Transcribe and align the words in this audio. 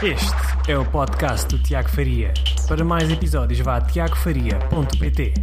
Este 0.00 0.70
é 0.70 0.78
o 0.78 0.88
podcast 0.88 1.48
do 1.48 1.60
Tiago 1.60 1.88
Faria. 1.88 2.32
Para 2.68 2.84
mais 2.84 3.10
episódios, 3.10 3.58
vá 3.58 3.78
a 3.78 3.80
tiagofaria.pt. 3.80 5.34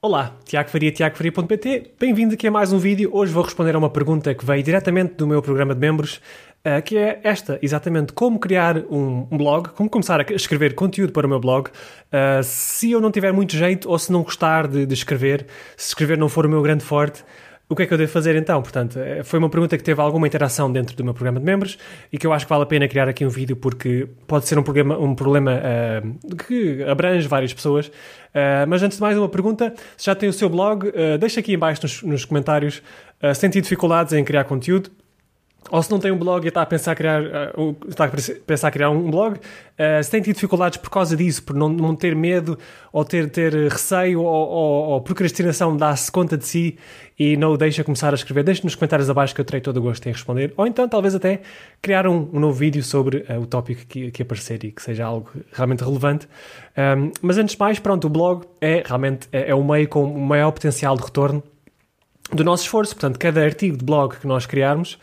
Olá, 0.00 0.34
Tiago 0.42 0.70
Faria, 0.70 0.90
tiagofaria.pt. 0.90 1.92
Bem-vindo 2.00 2.32
aqui 2.32 2.46
a 2.46 2.50
mais 2.50 2.72
um 2.72 2.78
vídeo. 2.78 3.10
Hoje 3.12 3.30
vou 3.30 3.42
responder 3.42 3.74
a 3.74 3.78
uma 3.78 3.90
pergunta 3.90 4.34
que 4.34 4.42
veio 4.42 4.62
diretamente 4.62 5.16
do 5.16 5.26
meu 5.26 5.42
programa 5.42 5.74
de 5.74 5.80
membros, 5.80 6.16
uh, 6.64 6.80
que 6.82 6.96
é 6.96 7.20
esta, 7.22 7.58
exatamente, 7.60 8.14
como 8.14 8.38
criar 8.38 8.78
um, 8.90 9.26
blog, 9.36 9.68
como 9.74 9.90
começar 9.90 10.18
a 10.18 10.32
escrever 10.32 10.74
conteúdo 10.74 11.12
para 11.12 11.26
o 11.26 11.28
meu 11.28 11.38
blog, 11.38 11.68
uh, 11.68 12.42
se 12.42 12.90
eu 12.90 13.02
não 13.02 13.10
tiver 13.10 13.34
muito 13.34 13.54
jeito 13.54 13.86
ou 13.86 13.98
se 13.98 14.10
não 14.10 14.22
gostar 14.22 14.66
de, 14.66 14.86
de 14.86 14.94
escrever, 14.94 15.46
se 15.76 15.88
escrever 15.88 16.16
não 16.16 16.30
for 16.30 16.46
o 16.46 16.48
meu 16.48 16.62
grande 16.62 16.82
forte, 16.82 17.22
o 17.68 17.74
que 17.74 17.82
é 17.82 17.86
que 17.86 17.92
eu 17.92 17.98
devo 17.98 18.12
fazer 18.12 18.36
então? 18.36 18.62
Portanto, 18.62 18.98
eh, 18.98 19.24
foi 19.24 19.40
uma 19.40 19.50
pergunta 19.50 19.76
que 19.76 19.82
teve 19.82 20.00
alguma 20.00 20.26
interação 20.26 20.70
dentro 20.70 20.96
do 20.96 21.02
meu 21.02 21.12
programa 21.12 21.40
de 21.40 21.44
membros 21.44 21.76
e 22.12 22.18
que 22.18 22.24
eu 22.26 22.32
acho 22.32 22.46
que 22.46 22.50
vale 22.50 22.62
a 22.62 22.66
pena 22.66 22.86
criar 22.86 23.08
aqui 23.08 23.24
um 23.24 23.28
vídeo 23.28 23.56
porque 23.56 24.08
pode 24.26 24.46
ser 24.46 24.56
um 24.56 24.62
problema, 24.62 24.96
um 24.96 25.14
problema 25.16 25.52
uh, 25.52 26.36
que 26.36 26.84
abrange 26.84 27.26
várias 27.26 27.52
pessoas. 27.52 27.88
Uh, 27.88 28.66
mas 28.68 28.82
antes 28.84 28.98
de 28.98 29.02
mais, 29.02 29.18
uma 29.18 29.28
pergunta: 29.28 29.74
se 29.96 30.06
já 30.06 30.14
tem 30.14 30.28
o 30.28 30.32
seu 30.32 30.48
blog, 30.48 30.86
uh, 30.86 31.18
deixa 31.18 31.40
aqui 31.40 31.54
embaixo 31.54 31.82
nos, 31.82 32.02
nos 32.02 32.24
comentários 32.24 32.82
se 33.34 33.40
tem 33.40 33.48
tido 33.48 33.62
dificuldades 33.62 34.12
em 34.12 34.22
criar 34.22 34.44
conteúdo 34.44 34.90
ou 35.70 35.82
se 35.82 35.90
não 35.90 35.98
tem 35.98 36.10
um 36.10 36.18
blog 36.18 36.44
e 36.44 36.48
está 36.48 36.62
a 36.62 36.66
pensar 36.66 36.94
criar, 36.94 37.22
uh, 37.22 37.76
está 37.88 38.04
a 38.04 38.10
pensar 38.46 38.70
criar 38.70 38.90
um 38.90 39.10
blog, 39.10 39.36
uh, 39.36 40.02
se 40.02 40.10
tem 40.10 40.20
tido 40.20 40.34
dificuldades 40.34 40.78
por 40.78 40.90
causa 40.90 41.16
disso, 41.16 41.42
por 41.42 41.54
não, 41.54 41.68
não 41.68 41.94
ter 41.94 42.14
medo 42.14 42.58
ou 42.92 43.04
ter, 43.04 43.28
ter 43.30 43.52
receio 43.68 44.22
ou, 44.22 44.26
ou, 44.26 44.84
ou 44.90 45.00
procrastinação, 45.00 45.76
dá-se 45.76 46.10
conta 46.10 46.36
de 46.36 46.46
si 46.46 46.78
e 47.18 47.36
não 47.36 47.52
o 47.52 47.56
deixa 47.56 47.82
começar 47.82 48.12
a 48.12 48.14
escrever, 48.14 48.44
deixe 48.44 48.62
nos 48.62 48.74
comentários 48.74 49.08
abaixo 49.08 49.34
que 49.34 49.40
eu 49.40 49.44
terei 49.44 49.60
todo 49.60 49.78
o 49.78 49.82
gosto 49.82 50.06
em 50.06 50.12
responder. 50.12 50.52
Ou 50.56 50.66
então, 50.66 50.88
talvez 50.88 51.14
até 51.14 51.40
criar 51.80 52.06
um, 52.06 52.28
um 52.32 52.40
novo 52.40 52.52
vídeo 52.52 52.82
sobre 52.82 53.24
uh, 53.28 53.40
o 53.40 53.46
tópico 53.46 53.86
que, 53.86 54.10
que 54.10 54.22
aparecer 54.22 54.62
e 54.64 54.70
que 54.70 54.82
seja 54.82 55.04
algo 55.04 55.30
realmente 55.52 55.82
relevante. 55.82 56.28
Um, 56.76 57.10
mas 57.22 57.38
antes 57.38 57.54
de 57.54 57.60
mais, 57.60 57.78
pronto, 57.78 58.06
o 58.06 58.10
blog 58.10 58.44
é 58.60 58.82
realmente 58.84 59.28
é, 59.32 59.50
é 59.50 59.54
o 59.54 59.64
meio 59.64 59.88
com 59.88 60.04
o 60.04 60.20
maior 60.20 60.52
potencial 60.52 60.96
de 60.96 61.04
retorno 61.04 61.42
do 62.32 62.44
nosso 62.44 62.64
esforço. 62.64 62.94
Portanto, 62.94 63.18
cada 63.18 63.42
artigo 63.42 63.76
de 63.76 63.84
blog 63.84 64.16
que 64.16 64.26
nós 64.26 64.46
criarmos 64.46 64.98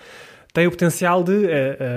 tem 0.53 0.67
o 0.67 0.71
potencial 0.71 1.23
de 1.23 1.31
uh, 1.31 1.49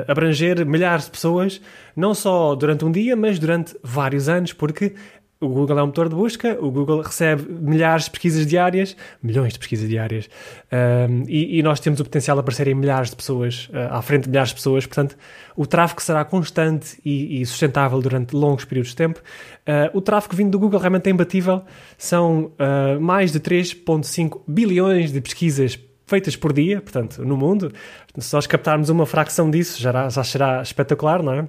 abranger 0.08 0.64
milhares 0.64 1.04
de 1.04 1.10
pessoas, 1.10 1.60
não 1.94 2.14
só 2.14 2.54
durante 2.54 2.84
um 2.86 2.90
dia, 2.90 3.14
mas 3.14 3.38
durante 3.38 3.76
vários 3.82 4.30
anos, 4.30 4.54
porque 4.54 4.94
o 5.38 5.48
Google 5.48 5.78
é 5.78 5.82
um 5.82 5.86
motor 5.86 6.08
de 6.08 6.14
busca, 6.14 6.56
o 6.58 6.70
Google 6.70 7.02
recebe 7.02 7.46
milhares 7.52 8.04
de 8.04 8.10
pesquisas 8.10 8.46
diárias, 8.46 8.96
milhões 9.22 9.52
de 9.52 9.58
pesquisas 9.58 9.86
diárias, 9.86 10.30
um, 10.72 11.24
e, 11.28 11.58
e, 11.58 11.62
nós 11.62 11.78
temos 11.78 12.00
o 12.00 12.04
potencial 12.04 12.38
de 12.38 12.40
aparecer 12.40 12.66
em 12.68 12.74
milhares 12.74 13.10
de 13.10 13.16
pessoas, 13.16 13.68
uh, 13.68 13.94
à 13.94 14.00
frente 14.00 14.22
de 14.22 14.30
milhares 14.30 14.48
de 14.50 14.54
pessoas, 14.54 14.86
portanto, 14.86 15.14
o 15.54 15.66
tráfego 15.66 16.00
será 16.00 16.24
constante 16.24 16.98
e, 17.04 17.42
e 17.42 17.46
sustentável 17.46 18.00
durante 18.00 18.34
longos 18.34 18.64
períodos 18.64 18.90
de 18.92 18.96
tempo. 18.96 19.20
Uh, 19.68 19.98
o 19.98 20.00
tráfego 20.00 20.34
vindo 20.34 20.52
do 20.52 20.58
Google 20.58 20.80
realmente 20.80 21.06
é 21.06 21.10
imbatível, 21.10 21.62
são 21.98 22.52
uh, 22.58 22.98
mais 22.98 23.30
de 23.30 23.38
3,5 23.38 24.40
bilhões 24.48 25.12
de 25.12 25.20
pesquisas 25.20 25.78
feitas 26.06 26.36
por 26.36 26.52
dia, 26.52 26.80
portanto, 26.80 27.24
no 27.24 27.36
mundo. 27.36 27.72
Se 28.18 28.32
nós 28.34 28.46
captarmos 28.46 28.88
uma 28.88 29.04
fração 29.04 29.50
disso, 29.50 29.80
já, 29.80 30.08
já 30.08 30.24
será 30.24 30.62
espetacular, 30.62 31.22
não 31.22 31.32
é? 31.32 31.48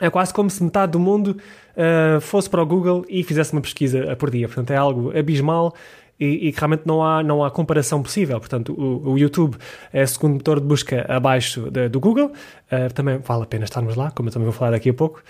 É 0.00 0.10
quase 0.10 0.34
como 0.34 0.50
se 0.50 0.62
metade 0.62 0.92
do 0.92 0.98
mundo 0.98 1.36
uh, 1.76 2.20
fosse 2.20 2.50
para 2.50 2.60
o 2.60 2.66
Google 2.66 3.04
e 3.08 3.22
fizesse 3.22 3.52
uma 3.52 3.62
pesquisa 3.62 4.16
por 4.16 4.28
dia. 4.28 4.48
Portanto, 4.48 4.72
é 4.72 4.76
algo 4.76 5.16
abismal 5.16 5.72
e, 6.18 6.48
e 6.48 6.50
realmente 6.50 6.82
não 6.84 7.02
há, 7.02 7.22
não 7.22 7.44
há 7.44 7.50
comparação 7.50 8.02
possível. 8.02 8.40
Portanto, 8.40 8.72
o, 8.72 9.12
o 9.12 9.18
YouTube 9.18 9.56
é 9.92 10.02
o 10.02 10.08
segundo 10.08 10.34
motor 10.34 10.58
de 10.58 10.66
busca 10.66 11.06
abaixo 11.08 11.70
de, 11.70 11.88
do 11.88 12.00
Google. 12.00 12.32
Uh, 12.72 12.92
também 12.92 13.18
vale 13.18 13.44
a 13.44 13.46
pena 13.46 13.64
estarmos 13.64 13.94
lá, 13.94 14.10
como 14.10 14.28
eu 14.28 14.32
também 14.32 14.46
vou 14.46 14.52
falar 14.52 14.72
daqui 14.72 14.90
a 14.90 14.94
pouco. 14.94 15.22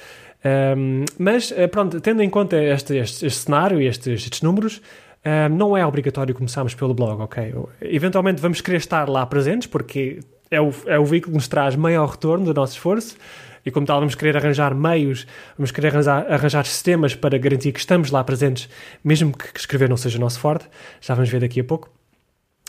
Um, 0.45 1.05
ah, 1.05 1.13
mas, 1.19 1.53
pronto, 1.71 2.01
tendo 2.01 2.23
em 2.23 2.29
conta 2.29 2.63
este, 2.63 2.97
este, 2.97 3.27
este 3.27 3.41
cenário 3.41 3.81
e 3.81 3.87
estes, 3.87 4.25
estes 4.25 4.43
números, 4.43 4.81
não 5.51 5.77
é 5.77 5.87
obrigatório 5.87 6.35
começarmos 6.35 6.75
pelo 6.75 6.93
blog, 6.93 7.23
ok? 7.23 7.55
Eventualmente 7.81 8.43
vamos 8.43 8.61
querer 8.61 8.77
estar 8.77 9.09
lá 9.09 9.25
presentes 9.25 9.67
porque 9.67 10.21
é 10.51 10.61
o, 10.61 10.71
é 10.87 10.99
o 10.99 11.05
veículo 11.05 11.33
que 11.33 11.37
nos 11.37 11.49
traz 11.49 11.75
maior 11.77 12.07
retorno 12.11 12.45
do 12.45 12.55
nosso 12.55 12.75
esforço 12.75 13.17
e 13.65 13.71
como 13.71 13.87
tal 13.87 13.99
vamos 13.99 14.15
querer 14.15 14.37
arranjar 14.37 14.75
meios, 14.75 15.27
vamos 15.57 15.71
querer 15.71 15.89
arranjar, 15.89 16.31
arranjar 16.31 16.67
sistemas 16.67 17.15
para 17.15 17.39
garantir 17.39 17.73
que 17.73 17.79
estamos 17.81 18.11
lá 18.11 18.23
presentes, 18.23 18.69
mesmo 19.03 19.37
que 19.37 19.59
escrever 19.59 19.89
não 19.89 19.97
seja 19.97 20.19
o 20.19 20.21
nosso 20.21 20.39
forte, 20.39 20.69
já 21.01 21.15
vamos 21.15 21.31
ver 21.31 21.41
daqui 21.41 21.61
a 21.61 21.65
pouco. 21.65 21.91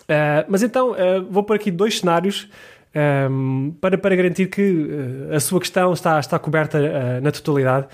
Uh, 0.04 0.46
mas 0.48 0.64
então 0.64 0.92
uh, 0.92 1.26
vou 1.30 1.44
pôr 1.44 1.56
aqui 1.56 1.72
dois 1.72 2.00
cenários 2.00 2.48
um, 3.30 3.76
para, 3.82 3.98
para 3.98 4.16
garantir 4.16 4.48
que 4.48 4.62
uh, 4.62 5.36
a 5.36 5.40
sua 5.40 5.60
questão 5.60 5.92
está, 5.92 6.20
está 6.20 6.40
coberta 6.40 7.20
na 7.20 7.32
totalidade. 7.32 7.88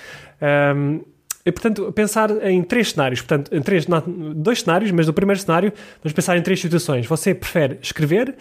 Um, 0.76 1.02
e, 1.46 1.52
portanto, 1.52 1.92
pensar 1.92 2.30
em 2.46 2.62
três 2.64 2.92
cenários. 2.92 3.22
Portanto, 3.22 3.54
em 3.54 3.62
três, 3.62 3.86
dois 4.36 4.62
cenários, 4.62 4.92
mas 4.92 5.08
no 5.08 5.14
primeiro 5.14 5.40
cenário 5.40 5.74
vamos 6.04 6.14
pensar 6.14 6.38
em 6.38 6.42
três 6.42 6.60
situações. 6.60 7.06
Você 7.06 7.34
prefere 7.34 7.80
escrever 7.82 8.36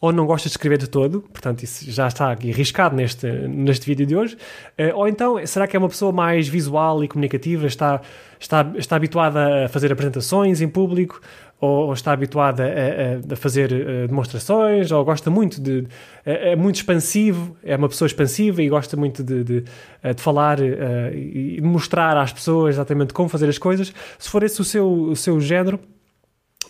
ou 0.00 0.12
não 0.12 0.26
gosta 0.26 0.48
de 0.48 0.52
escrever 0.52 0.76
de 0.76 0.86
todo, 0.86 1.22
portanto, 1.22 1.62
isso 1.62 1.90
já 1.90 2.06
está 2.08 2.30
aqui 2.30 2.52
arriscado 2.52 2.94
neste, 2.94 3.26
neste 3.26 3.86
vídeo 3.86 4.04
de 4.04 4.14
hoje, 4.14 4.34
uh, 4.78 4.94
ou 4.96 5.08
então, 5.08 5.44
será 5.46 5.66
que 5.66 5.74
é 5.74 5.78
uma 5.78 5.88
pessoa 5.88 6.12
mais 6.12 6.46
visual 6.46 7.02
e 7.02 7.08
comunicativa, 7.08 7.66
está, 7.66 8.02
está, 8.38 8.70
está 8.76 8.96
habituada 8.96 9.64
a 9.64 9.68
fazer 9.68 9.90
apresentações 9.90 10.60
em 10.60 10.68
público, 10.68 11.22
ou, 11.60 11.86
ou 11.86 11.92
está 11.92 12.12
habituada 12.12 12.64
a, 12.64 13.32
a, 13.32 13.36
fazer 13.36 13.72
uh, 13.72 14.08
demonstrações, 14.08 14.90
ou 14.90 15.04
gosta 15.04 15.30
muito 15.30 15.60
de. 15.60 15.86
É, 16.24 16.52
é, 16.52 16.56
muito 16.56 16.76
expansivo, 16.76 17.56
é 17.62 17.76
uma 17.76 17.88
pessoa 17.88 18.06
expansiva 18.06 18.62
e 18.62 18.68
gosta 18.68 18.96
muito 18.96 19.22
de, 19.22 19.44
de, 19.44 19.60
de 19.60 20.22
falar 20.22 20.60
uh, 20.60 21.14
e 21.14 21.60
mostrar 21.62 22.16
às 22.16 22.32
pessoas 22.32 22.74
exatamente 22.74 23.12
como 23.12 23.28
fazer 23.28 23.48
as 23.48 23.58
coisas. 23.58 23.92
Se 24.18 24.28
for 24.28 24.42
esse 24.42 24.60
o 24.60 24.64
seu, 24.64 24.90
o 24.90 25.16
seu 25.16 25.40
género, 25.40 25.78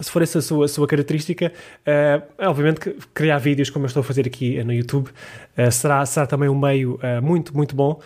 se 0.00 0.10
for 0.10 0.22
essa 0.22 0.38
a 0.38 0.42
sua, 0.42 0.64
a 0.64 0.68
sua 0.68 0.86
característica, 0.86 1.52
uh, 1.86 2.46
obviamente 2.48 2.80
que 2.80 2.96
criar 3.12 3.38
vídeos 3.38 3.70
como 3.70 3.84
eu 3.84 3.88
estou 3.88 4.00
a 4.00 4.04
fazer 4.04 4.26
aqui 4.26 4.62
no 4.64 4.72
YouTube 4.72 5.08
uh, 5.08 5.70
será, 5.70 6.04
será 6.04 6.26
também 6.26 6.48
um 6.48 6.58
meio 6.58 6.98
muito, 7.22 7.56
muito 7.56 7.74
bom. 7.74 8.00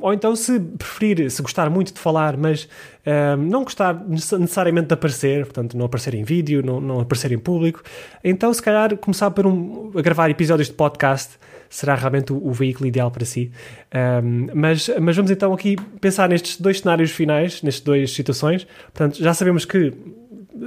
Ou 0.00 0.12
então, 0.12 0.34
se 0.34 0.58
preferir, 0.58 1.30
se 1.30 1.42
gostar 1.42 1.68
muito 1.68 1.92
de 1.92 2.00
falar, 2.00 2.36
mas 2.36 2.68
não 3.38 3.64
gostar 3.64 3.94
necessariamente 4.08 4.88
de 4.88 4.94
aparecer, 4.94 5.44
portanto, 5.44 5.76
não 5.76 5.86
aparecer 5.86 6.14
em 6.14 6.24
vídeo, 6.24 6.62
não, 6.64 6.80
não 6.80 7.00
aparecer 7.00 7.30
em 7.32 7.38
público, 7.38 7.82
então, 8.22 8.52
se 8.52 8.62
calhar, 8.62 8.96
começar 8.96 9.30
por 9.30 9.46
um, 9.46 9.92
a 9.96 10.00
gravar 10.00 10.30
episódios 10.30 10.68
de 10.68 10.74
podcast 10.74 11.38
será 11.74 11.94
realmente 11.96 12.32
o, 12.32 12.36
o 12.36 12.52
veículo 12.52 12.86
ideal 12.86 13.10
para 13.10 13.24
si. 13.24 13.50
Um, 14.22 14.46
mas, 14.54 14.88
mas 15.00 15.16
vamos 15.16 15.30
então 15.30 15.52
aqui 15.52 15.76
pensar 16.00 16.28
nestes 16.28 16.60
dois 16.60 16.80
cenários 16.80 17.10
finais, 17.10 17.62
nestas 17.62 17.82
duas 17.82 18.12
situações. 18.12 18.64
Portanto, 18.92 19.22
já 19.22 19.34
sabemos 19.34 19.64
que 19.64 19.92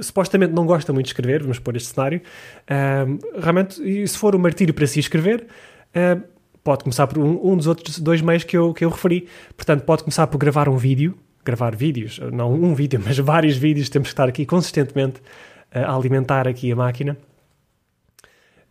supostamente 0.02 0.52
não 0.52 0.66
gosta 0.66 0.92
muito 0.92 1.06
de 1.06 1.12
escrever, 1.12 1.40
vamos 1.40 1.58
pôr 1.58 1.76
este 1.76 1.94
cenário. 1.94 2.20
Uh, 2.70 3.40
realmente, 3.40 4.06
se 4.06 4.18
for 4.18 4.36
um 4.36 4.38
martírio 4.38 4.74
para 4.74 4.86
si 4.86 5.00
escrever, 5.00 5.46
pode 6.62 6.84
começar 6.84 7.06
por 7.06 7.18
um, 7.18 7.52
um, 7.52 7.56
dos 7.56 7.66
outros 7.66 7.98
dois 7.98 8.20
meios 8.20 8.44
que 8.44 8.56
eu, 8.56 8.74
que 8.74 8.84
eu 8.84 8.90
referi. 8.90 9.28
Portanto, 9.56 9.82
pode 9.84 10.02
começar 10.04 10.26
por 10.26 10.38
gravar 10.38 10.68
um 10.68 10.76
vídeo, 10.76 11.16
gravar 11.44 11.74
vídeos, 11.74 12.20
não 12.32 12.52
um 12.52 12.74
vídeo, 12.74 13.00
mas 13.04 13.18
vários 13.18 13.56
vídeos, 13.56 13.88
temos 13.88 14.08
que 14.08 14.12
estar 14.12 14.28
aqui 14.28 14.44
consistentemente 14.44 15.20
uh, 15.74 15.78
a 15.86 15.94
alimentar 15.94 16.46
aqui 16.46 16.70
a 16.72 16.76
máquina 16.76 17.16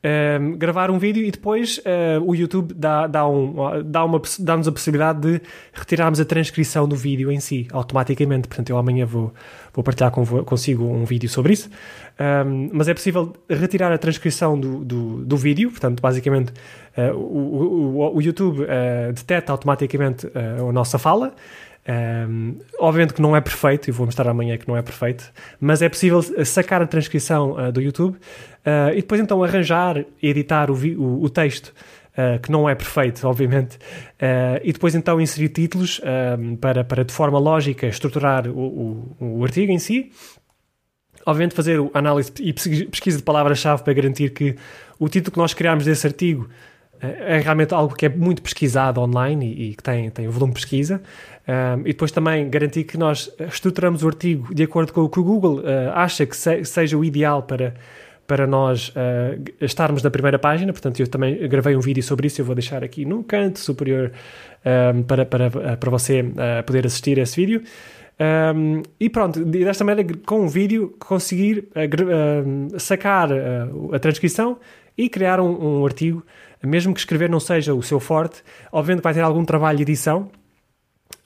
uh, 0.03 0.57
gravar 0.57 0.89
um 0.91 0.97
vídeo 0.97 1.23
e 1.23 1.31
depois 1.31 1.77
uh, 1.79 2.23
o 2.23 2.35
YouTube 2.35 2.73
dá, 2.73 3.07
dá, 3.07 3.27
um, 3.27 3.53
dá 3.83 4.03
uma, 4.03 4.21
dá-nos 4.39 4.67
a 4.67 4.71
possibilidade 4.71 5.19
de 5.19 5.41
retirarmos 5.73 6.19
a 6.19 6.25
transcrição 6.25 6.87
do 6.87 6.95
vídeo 6.95 7.31
em 7.31 7.39
si, 7.39 7.67
automaticamente. 7.71 8.47
Portanto, 8.47 8.69
eu 8.69 8.77
amanhã 8.77 9.05
vou, 9.05 9.33
vou 9.73 9.83
partilhar 9.83 10.11
com, 10.11 10.25
consigo 10.43 10.83
um 10.83 11.05
vídeo 11.05 11.29
sobre 11.29 11.53
isso. 11.53 11.69
Um, 12.19 12.69
mas 12.73 12.87
é 12.87 12.93
possível 12.93 13.33
retirar 13.49 13.91
a 13.91 13.97
transcrição 13.97 14.59
do, 14.59 14.83
do, 14.83 15.25
do 15.25 15.37
vídeo, 15.37 15.69
portanto, 15.69 16.01
basicamente 16.01 16.51
uh, 16.97 17.15
o, 17.15 17.97
o, 17.97 18.15
o, 18.15 18.21
YouTube 18.21 18.63
uh, 18.63 19.13
detecta 19.13 19.51
automaticamente 19.51 20.27
a 20.35 20.71
nossa 20.71 20.97
fala 20.97 21.33
um, 21.87 22.59
obviamente 22.79 23.13
que 23.13 23.21
não 23.21 23.35
é 23.35 23.39
perfeito, 23.39 23.87
e 23.87 23.91
vou 23.91 24.05
mostrar 24.05 24.29
amanhã 24.29 24.57
que 24.57 24.67
não 24.67 24.75
é 24.75 24.81
perfeito, 24.81 25.31
mas 25.59 25.81
é 25.81 25.87
possível 25.87 26.21
sacar 26.43 26.81
a 26.81 26.87
transcrição 26.87 27.51
uh, 27.51 27.71
do 27.71 27.81
YouTube 27.81 28.15
uh, 28.15 28.91
e 28.91 28.97
depois 28.97 29.21
então 29.21 29.41
arranjar 29.41 30.05
e 30.21 30.27
editar 30.27 30.69
o, 30.69 30.73
o, 30.73 31.23
o 31.23 31.29
texto, 31.29 31.73
uh, 32.13 32.39
que 32.41 32.51
não 32.51 32.67
é 32.67 32.75
perfeito, 32.75 33.25
obviamente, 33.27 33.77
e 34.63 34.73
depois 34.73 34.95
então 34.95 35.21
inserir 35.21 35.49
títulos 35.49 36.01
para, 36.59 36.83
para 36.83 37.05
de 37.05 37.13
forma 37.13 37.39
lógica 37.39 37.87
estruturar 37.87 38.47
o, 38.47 39.15
o, 39.19 39.39
o 39.39 39.43
artigo 39.43 39.71
em 39.71 39.79
si. 39.79 40.11
Obviamente 41.25 41.53
fazer 41.55 41.77
análise 41.93 42.31
e 42.39 42.53
pesquisa 42.53 43.17
de 43.17 43.23
palavras-chave 43.23 43.83
para 43.83 43.93
garantir 43.93 44.29
que 44.29 44.55
o 44.97 45.09
título 45.09 45.33
que 45.33 45.37
nós 45.37 45.53
criarmos 45.53 45.83
desse 45.83 46.07
artigo 46.07 46.49
é 47.01 47.39
realmente 47.39 47.73
algo 47.73 47.95
que 47.95 48.05
é 48.05 48.09
muito 48.09 48.41
pesquisado 48.41 48.99
online 49.01 49.45
e, 49.45 49.69
e 49.69 49.75
que 49.75 49.83
tem, 49.83 50.09
tem 50.09 50.27
volume 50.27 50.53
de 50.53 50.59
pesquisa. 50.59 51.01
Um, 51.47 51.81
e 51.81 51.93
depois 51.93 52.11
também 52.11 52.49
garantir 52.49 52.83
que 52.83 52.97
nós 52.97 53.31
estruturamos 53.39 54.03
o 54.03 54.07
artigo 54.07 54.53
de 54.53 54.63
acordo 54.63 54.91
com 54.91 55.01
o 55.01 55.09
que 55.09 55.19
o 55.19 55.23
Google 55.23 55.59
uh, 55.59 55.91
acha 55.93 56.25
que 56.25 56.35
se, 56.35 56.65
seja 56.65 56.97
o 56.97 57.05
ideal 57.05 57.41
para, 57.43 57.73
para 58.25 58.45
nós 58.45 58.89
uh, 58.89 59.41
estarmos 59.61 60.03
na 60.03 60.09
primeira 60.09 60.37
página. 60.37 60.73
Portanto, 60.73 60.99
eu 60.99 61.07
também 61.07 61.47
gravei 61.47 61.75
um 61.75 61.79
vídeo 61.79 62.03
sobre 62.03 62.27
isso. 62.27 62.41
Eu 62.41 62.45
vou 62.45 62.55
deixar 62.55 62.83
aqui 62.83 63.05
no 63.05 63.23
canto 63.23 63.59
superior 63.59 64.11
um, 64.93 65.03
para, 65.03 65.25
para, 65.25 65.77
para 65.77 65.89
você 65.89 66.21
uh, 66.21 66.63
poder 66.65 66.85
assistir 66.85 67.17
a 67.19 67.23
esse 67.23 67.35
vídeo. 67.35 67.61
Um, 68.19 68.81
e 68.99 69.09
pronto, 69.09 69.45
desta 69.45 69.85
maneira, 69.85 70.11
com 70.25 70.43
o 70.43 70.49
vídeo, 70.49 70.95
conseguir 70.99 71.69
sacar 72.79 73.29
a 73.93 73.99
transcrição 73.99 74.57
e 74.97 75.07
criar 75.07 75.39
um, 75.39 75.79
um 75.79 75.85
artigo, 75.85 76.25
mesmo 76.63 76.93
que 76.93 76.99
escrever 76.99 77.29
não 77.29 77.39
seja 77.39 77.73
o 77.73 77.83
seu 77.83 77.99
forte. 77.99 78.43
Obviamente 78.71 79.03
vai 79.03 79.13
ter 79.13 79.21
algum 79.21 79.45
trabalho 79.45 79.77
de 79.77 79.83
edição, 79.83 80.29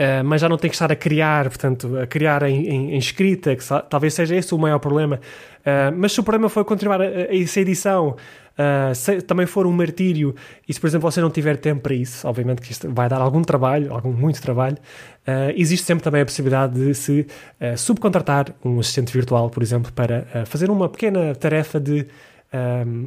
Uh, 0.01 0.23
mas 0.23 0.41
já 0.41 0.49
não 0.49 0.57
tem 0.57 0.69
que 0.69 0.75
estar 0.75 0.91
a 0.91 0.95
criar, 0.95 1.47
portanto, 1.47 1.97
a 1.97 2.07
criar 2.07 2.41
em, 2.43 2.67
em, 2.67 2.95
em 2.95 2.97
escrita, 2.97 3.55
que 3.55 3.63
talvez 3.87 4.13
seja 4.13 4.35
esse 4.35 4.53
o 4.53 4.57
maior 4.57 4.79
problema. 4.79 5.19
Uh, 5.59 5.95
mas 5.95 6.11
se 6.11 6.19
o 6.19 6.23
problema 6.23 6.49
for 6.49 6.65
continuar 6.65 6.99
a, 7.01 7.05
essa 7.05 7.59
edição, 7.59 8.15
uh, 8.57 8.95
se 8.95 9.21
também 9.21 9.45
for 9.45 9.67
um 9.67 9.71
martírio, 9.71 10.33
e 10.67 10.73
se, 10.73 10.79
por 10.79 10.87
exemplo, 10.87 11.11
você 11.11 11.21
não 11.21 11.29
tiver 11.29 11.57
tempo 11.57 11.81
para 11.81 11.93
isso, 11.93 12.27
obviamente 12.27 12.61
que 12.61 12.71
isto 12.71 12.91
vai 12.91 13.07
dar 13.07 13.21
algum 13.21 13.43
trabalho, 13.43 13.93
algum 13.93 14.11
muito 14.11 14.41
trabalho, 14.41 14.77
existe 15.55 15.85
sempre 15.85 16.03
também 16.03 16.21
a 16.21 16.25
possibilidade 16.25 16.73
de 16.73 16.95
se 16.95 17.27
subcontratar 17.77 18.47
um 18.65 18.79
assistente 18.79 19.13
virtual, 19.13 19.51
por 19.51 19.61
exemplo, 19.61 19.91
para 19.93 20.25
fazer 20.47 20.71
uma 20.71 20.89
pequena 20.89 21.35
tarefa 21.35 21.79
de 21.79 22.07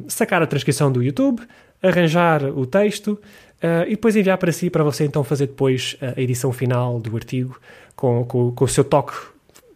sacar 0.07 0.41
a 0.41 0.47
transcrição 0.47 0.93
do 0.93 1.03
YouTube, 1.03 1.43
arranjar 1.85 2.45
o 2.45 2.67
texto 2.67 3.09
uh, 3.09 3.87
e 3.87 3.91
depois 3.91 4.17
enviar 4.17 4.39
para 4.39 4.51
si, 4.51 4.71
para 4.71 4.83
você 4.83 5.05
então 5.05 5.23
fazer 5.23 5.47
depois 5.47 5.97
a 6.01 6.21
edição 6.21 6.53
final 6.53 6.99
do 6.99 7.15
artigo 7.15 7.61
com, 7.95 8.25
com, 8.25 8.53
com 8.53 8.65
o 8.65 8.69
seu 8.69 8.83
toque 8.83 9.15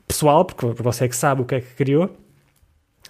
pessoal, 0.06 0.44
porque 0.44 0.82
você 0.82 1.05
é 1.05 1.08
que 1.08 1.16
sabe 1.16 1.43
o 1.43 1.44
que 1.44 1.56
é 1.56 1.60
que 1.60 1.75
criou, 1.75 2.10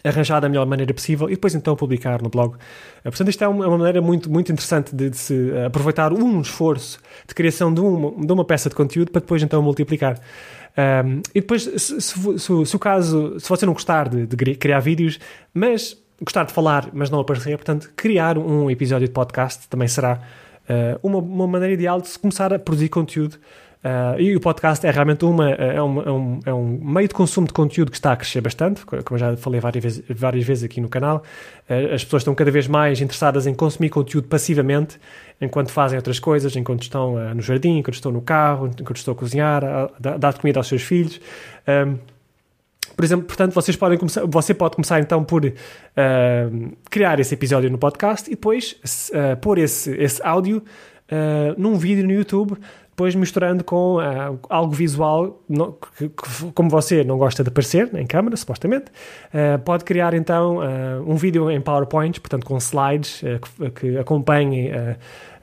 arranjar 0.03 0.41
da 0.41 0.49
melhor 0.49 0.67
maneira 0.67 0.93
possível 0.93 1.29
e 1.29 1.33
depois 1.33 1.55
então 1.55 1.77
publicar 1.77 2.21
no 2.21 2.29
blog. 2.29 2.55
Uh, 2.55 2.59
portanto, 3.05 3.29
isto 3.29 3.45
é 3.45 3.49
uma, 3.49 3.67
uma, 3.69 3.79
maneira 3.79 4.03
muito, 4.03 4.31
muito 4.31 4.51
interessante 4.51 4.95
de, 4.95 5.11
de 5.11 5.17
se 5.17 5.53
aproveitar 5.65 6.13
um 6.13 6.41
esforço 6.41 7.01
de 7.27 7.35
criação 7.35 7.73
de 7.73 7.81
uma, 7.81 8.27
de 8.27 8.33
uma 8.33 8.45
peça 8.45 8.69
de 8.69 8.75
conteúdo 8.75 9.13
para 9.13 9.21
depois 9.21 9.43
então 9.43 9.63
multiplicar. 9.63 10.21
Um, 10.79 11.23
e 11.35 11.41
depois, 11.41 11.63
se, 11.63 12.01
se, 12.01 12.39
se, 12.39 12.67
se, 12.67 12.77
o 12.77 12.79
caso, 12.79 13.39
se 13.41 13.49
você 13.49 13.67
não 13.67 13.73
gostar 13.73 14.09
de, 14.09 14.27
de 14.27 14.55
criar 14.55 14.79
vídeos, 14.79 15.19
mas 15.53 15.97
gostar 16.21 16.45
de 16.45 16.53
falar, 16.53 16.89
mas 16.93 17.11
não 17.11 17.21
aparecer, 17.21 17.57
portanto, 17.57 17.91
criar 17.95 18.39
um 18.39 18.71
episódio 18.71 19.07
de 19.07 19.13
podcast 19.13 19.69
também 19.69 19.89
será 19.89 20.21
uh, 20.69 20.99
uma, 21.03 21.19
uma 21.19 21.47
maneira 21.47 21.75
ideal 21.75 22.01
de 22.01 22.09
se 22.09 22.19
começar 22.19 22.53
a 22.53 22.59
produzir 22.59 22.89
conteúdo. 22.89 23.39
Uh, 23.79 24.21
e 24.21 24.35
o 24.35 24.41
podcast 24.41 24.85
é 24.85 24.91
realmente 24.91 25.25
uma, 25.25 25.51
é, 25.53 25.81
um, 25.81 26.03
é, 26.03 26.11
um, 26.11 26.41
é 26.47 26.53
um 26.53 26.81
meio 26.83 27.07
de 27.07 27.15
consumo 27.15 27.47
de 27.47 27.53
conteúdo 27.53 27.93
que 27.93 27.97
está 27.97 28.13
a 28.13 28.17
crescer 28.17 28.41
bastante, 28.41 28.85
como 28.85 29.03
eu 29.13 29.19
já 29.19 29.37
falei 29.37 29.61
várias 29.61 29.85
vezes, 29.85 30.05
várias 30.11 30.45
vezes 30.45 30.65
aqui 30.65 30.81
no 30.81 30.89
canal. 30.89 31.23
Uh, 31.71 31.95
as 31.95 32.03
pessoas 32.03 32.23
estão 32.23 32.35
cada 32.35 32.51
vez 32.51 32.67
mais 32.67 33.01
interessadas 33.01 33.47
em 33.47 33.55
consumir 33.55 33.91
conteúdo 33.91 34.27
passivamente, 34.27 34.99
enquanto 35.41 35.71
fazem 35.71 35.97
outras 35.97 36.19
coisas, 36.19 36.57
enquanto 36.57 36.83
estão 36.83 37.33
no 37.33 37.41
jardim, 37.41 37.79
enquanto 37.79 37.95
estão 37.95 38.11
no 38.11 38.21
carro, 38.21 38.67
enquanto 38.67 38.97
estão 38.97 39.15
a 39.15 39.17
cozinhar, 39.17 39.65
a, 39.65 39.85
a 39.85 40.17
dar 40.17 40.37
comida 40.37 40.59
aos 40.59 40.67
seus 40.67 40.83
filhos. 40.83 41.21
Um, 41.69 42.18
por 42.99 43.05
exemplo, 43.05 43.27
portanto, 43.27 43.53
vocês 43.53 43.77
podem 43.77 43.97
começar, 43.97 44.27
você 44.27 44.53
pode 44.53 44.75
começar 44.75 44.99
então 44.99 45.23
por 45.23 45.45
uh, 45.45 45.53
criar 46.91 47.21
esse 47.21 47.33
episódio 47.33 47.71
no 47.71 47.79
podcast 47.79 48.29
e 48.29 48.35
depois 48.35 48.75
uh, 49.15 49.37
pôr 49.37 49.59
esse, 49.59 49.93
esse 49.93 50.21
áudio 50.27 50.57
uh, 50.59 51.55
num 51.57 51.77
vídeo 51.77 52.05
no 52.05 52.13
YouTube, 52.13 52.59
depois 52.91 53.15
misturando 53.15 53.63
com 53.63 53.99
uh, 53.99 54.37
algo 54.51 54.73
visual, 54.73 55.41
que, 55.97 56.09
que, 56.09 56.53
como 56.53 56.69
você 56.69 57.05
não 57.05 57.17
gosta 57.19 57.45
de 57.45 57.51
aparecer 57.51 57.89
em 57.95 58.05
câmera, 58.05 58.37
supostamente, 58.37 58.87
pode 59.65 59.85
criar 59.85 60.13
então 60.13 60.59
um 61.07 61.15
vídeo 61.15 61.49
em 61.53 61.61
PowerPoint, 61.61 62.21
portanto 62.21 62.47
com 62.47 62.59
slides 62.59 63.21
que, 63.21 63.71
que 63.71 63.97
acompanhem 63.97 64.73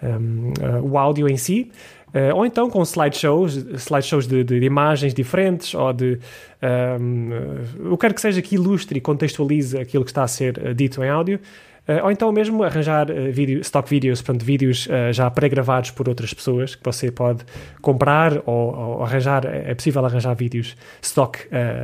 um, 0.03 0.91
o 0.91 0.97
áudio 0.97 1.29
em 1.29 1.37
si. 1.37 1.71
Uh, 2.15 2.33
ou 2.33 2.45
então 2.45 2.69
com 2.69 2.81
slideshows, 2.81 3.57
slideshows 3.75 4.25
de, 4.25 4.41
de, 4.41 4.57
de 4.61 4.65
imagens 4.65 5.13
diferentes, 5.13 5.73
ou 5.73 5.91
de 5.91 6.17
um, 6.63 7.29
uh, 7.89 7.91
o 7.91 7.97
que 7.97 8.07
quer 8.07 8.13
que 8.13 8.21
seja 8.21 8.41
que 8.41 8.55
ilustre 8.55 8.97
e 8.97 9.01
contextualize 9.01 9.77
aquilo 9.77 10.05
que 10.05 10.11
está 10.11 10.23
a 10.23 10.27
ser 10.27 10.57
uh, 10.57 10.73
dito 10.73 11.03
em 11.03 11.09
áudio. 11.09 11.41
Uh, 11.85 12.05
ou 12.05 12.11
então 12.11 12.31
mesmo 12.31 12.63
arranjar 12.63 13.07
vídeo, 13.33 13.59
stock 13.59 13.89
videos, 13.89 14.21
portanto, 14.21 14.45
vídeos 14.45 14.87
já 15.11 15.29
pré-gravados 15.29 15.91
por 15.91 16.07
outras 16.07 16.33
pessoas 16.33 16.73
que 16.73 16.83
você 16.83 17.11
pode 17.11 17.43
comprar 17.81 18.37
ou, 18.45 18.73
ou 18.73 19.03
arranjar, 19.03 19.45
é, 19.45 19.71
é 19.71 19.75
possível 19.75 20.03
arranjar 20.05 20.33
vídeos 20.35 20.75
stock 21.01 21.37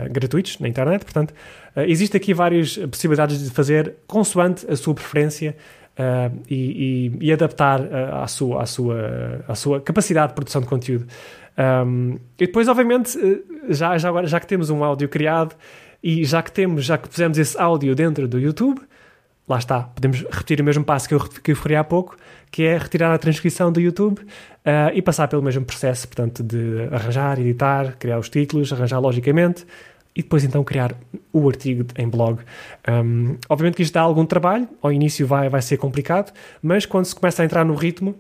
gratuitos 0.10 0.58
na 0.60 0.68
internet, 0.68 1.04
portanto, 1.04 1.34
existe 1.76 2.18
aqui 2.18 2.34
várias 2.34 2.78
possibilidades 2.78 3.44
de 3.44 3.52
fazer 3.52 3.96
consoante 4.08 4.66
a 4.72 4.76
sua 4.76 4.96
preferência 4.96 5.56
uh, 5.98 6.38
e, 6.50 7.12
e, 7.20 7.28
e, 7.28 7.34
adaptar 7.34 7.82
uh, 7.82 8.16
à, 8.22 8.28
sua, 8.28 8.62
à, 8.62 8.66
sua, 8.66 9.46
à 9.48 9.56
sua 9.56 9.82
capacidade 9.82 10.30
de 10.30 10.36
produção 10.36 10.62
de 10.62 10.68
conteúdo. 10.68 11.08
Um, 11.58 12.18
e 12.40 12.46
depois, 12.46 12.68
obviamente, 12.68 13.18
já, 13.70 13.98
já, 13.98 14.10
agora, 14.10 14.28
já 14.28 14.40
que 14.40 14.48
temos 14.48 14.70
um 14.70 14.84
áudio 14.84 15.10
criado 15.10 15.56
e 16.04 16.24
já 16.24 16.42
que 16.42 16.52
temos, 16.52 16.86
já 16.86 16.98
que 16.98 17.08
pusemos 17.08 17.38
esse 17.38 17.60
áudio 17.60 17.94
dentro 17.94 18.28
do 18.28 18.40
YouTube, 18.40 18.82
lá 19.48 19.58
está, 19.58 19.82
podemos 19.82 20.26
repetir 20.32 20.62
o 20.62 20.64
mesmo 20.64 20.84
passo 20.84 21.08
que 21.08 21.14
eu, 21.14 21.20
que 21.20 21.52
eu 21.52 21.56
referi 21.56 21.76
há 21.76 21.84
pouco, 21.84 22.16
que 22.50 22.64
é 22.64 22.78
retirar 22.78 23.14
a 23.14 23.18
transcrição 23.18 23.72
do 23.72 23.80
YouTube 23.80 24.20
uh, 24.20 24.92
e 24.94 25.02
passar 25.02 25.28
pelo 25.28 25.42
mesmo 25.42 25.66
processo, 25.66 26.08
portanto, 26.08 26.42
de 26.42 26.88
arranjar, 26.92 27.40
editar, 27.40 27.98
criar 27.98 28.18
os 28.18 28.30
títulos, 28.30 28.72
arranjar 28.72 29.00
logicamente, 29.00 29.66
e 30.16 30.22
depois 30.22 30.44
então 30.44 30.64
criar 30.64 30.96
o 31.32 31.48
artigo 31.48 31.86
em 31.98 32.08
blog. 32.08 32.40
Um, 32.88 33.38
obviamente 33.50 33.76
que 33.76 33.84
isto 33.84 33.94
dá 33.94 34.02
algum 34.02 34.26
trabalho, 34.26 34.68
ao 34.82 34.92
início 34.92 35.26
vai, 35.26 35.50
vai 35.50 35.62
ser 35.62 35.78
complicado, 35.78 36.34
mas 36.62 36.86
quando 36.86 37.06
se 37.06 37.16
começa 37.16 37.42
a 37.42 37.46
entrar 37.46 37.64
no 37.64 37.76
ritmo, 37.76 38.16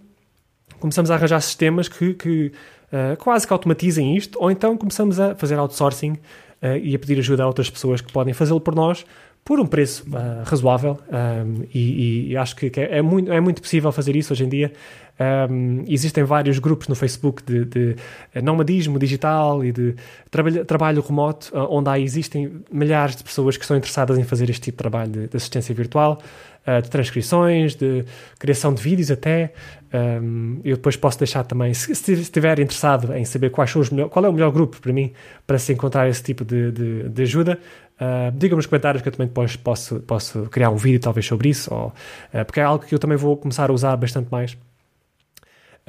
começamos 0.80 1.12
a 1.12 1.16
arranjar 1.16 1.42
sistemas 1.42 1.88
que, 1.88 2.14
que 2.14 2.52
uh, 2.92 3.18
quase 3.18 3.46
que 3.46 3.54
automatizem 3.54 4.16
isto, 4.16 4.38
ou 4.42 4.50
então 4.50 4.78
começamos 4.78 5.20
a 5.20 5.36
fazer 5.36 5.60
outsourcing 5.60 6.12
uh, 6.12 6.78
e 6.82 6.96
a 6.96 7.00
pedir 7.00 7.20
ajuda 7.20 7.44
a 7.44 7.48
outras 7.48 7.70
pessoas 7.70 8.02
que 8.02 8.12
podem 8.12 8.34
fazê-lo 8.34 8.62
por 8.62 8.74
nós 8.74 9.06
por 9.44 9.60
um 9.60 9.66
preço 9.66 10.06
uh, 10.10 10.44
razoável 10.46 11.00
um, 11.10 11.64
e, 11.74 12.32
e, 12.32 12.38
acho 12.38 12.56
que, 12.56 12.72
é, 12.80 13.02
muito, 13.02 13.32
é 13.32 13.40
muito 13.40 13.62
possível 13.62 13.92
fazer 13.92 14.16
isso 14.16 14.34
hoje 14.34 14.46
em 14.46 14.50
dia. 14.50 14.72
Um, 15.22 15.84
existem 15.88 16.24
vários 16.24 16.58
grupos 16.58 16.88
no 16.88 16.96
Facebook 16.96 17.44
de, 17.44 17.66
de 17.66 17.96
nomadismo 18.42 18.98
digital 18.98 19.64
e 19.64 19.72
de 19.72 19.96
trabalho, 20.32 20.66
trabalho 20.66 21.02
remoto, 21.02 21.52
uh, 21.54 21.68
onde 21.70 21.90
há, 21.90 22.00
existem 22.00 22.64
milhares 22.72 23.16
de 23.18 23.24
pessoas 23.24 23.56
que 23.56 23.64
estão 23.64 23.78
interessadas 23.78 24.18
em 24.18 24.24
fazer 24.24 24.50
este 24.50 24.62
tipo 24.64 24.78
de 24.78 24.78
trabalho 24.78 25.12
de, 25.12 25.28
de 25.28 25.38
assistência 25.38 25.76
virtual, 25.76 26.20
uh, 26.66 26.82
de 26.82 26.90
transcrições, 26.90 27.76
de 27.76 28.04
criação 28.40 28.74
de 28.74 28.82
vídeos 28.82 29.12
até. 29.12 29.54
Um, 29.94 30.60
eu 30.64 30.78
depois 30.78 30.96
posso 30.96 31.20
deixar 31.20 31.44
também, 31.44 31.74
se, 31.74 31.92
estiver 31.92 32.60
interessado 32.60 33.14
em 33.14 33.26
saber 33.26 33.52
quais 33.52 33.70
são 33.70 33.82
os 33.82 33.92
melhor, 33.92 34.10
qual 34.10 34.26
é 34.26 34.30
o 34.30 34.34
melhor 34.34 34.52
grupo 34.52 34.82
para 34.82 34.94
mim 34.94 35.12
para 35.46 35.60
se 35.60 35.72
encontrar 35.74 36.10
esse 36.10 36.24
tipo 36.24 36.44
de, 36.44 36.72
de, 36.72 37.10
de 37.10 37.22
ajuda, 37.22 37.60
Uh, 38.02 38.32
Digam 38.36 38.56
nos 38.56 38.66
comentários 38.66 39.04
que 39.04 39.10
eu 39.10 39.12
também 39.12 39.28
depois 39.28 39.56
posso, 39.56 40.00
posso 40.00 40.50
criar 40.50 40.72
um 40.72 40.76
vídeo 40.76 41.00
talvez 41.00 41.24
sobre 41.24 41.50
isso, 41.50 41.72
ou, 41.72 41.90
uh, 41.90 42.46
porque 42.48 42.60
é 42.60 42.64
algo 42.64 42.84
que 42.84 42.96
eu 42.96 42.98
também 42.98 43.16
vou 43.16 43.38
começar 43.38 43.70
a 43.70 43.74
usar 43.74 43.96
bastante 43.96 44.28
mais. 44.32 44.58